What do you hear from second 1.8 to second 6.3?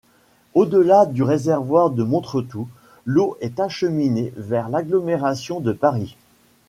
de Montretout, l'eau est acheminée vers l'agglomération de Paris.